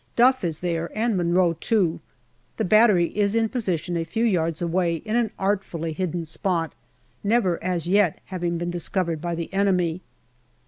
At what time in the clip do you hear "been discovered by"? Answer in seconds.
8.57-9.35